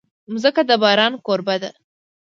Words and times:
مځکه 0.31 0.61
د 0.69 0.71
باران 0.81 1.13
کوربه 1.25 1.55
ده. 1.61 1.71